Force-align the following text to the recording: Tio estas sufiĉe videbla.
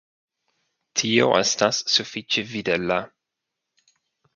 Tio 1.01 1.29
estas 1.41 1.85
sufiĉe 1.99 2.49
videbla. 2.57 3.03